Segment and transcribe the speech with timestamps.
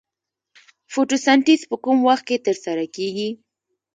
[0.93, 3.29] فتوسنتیز په کوم وخت کې ترسره کیږي